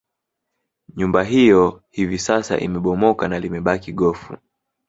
[0.95, 4.37] Nyumba hiyo hivi sasa imebomoka na limebaki gofu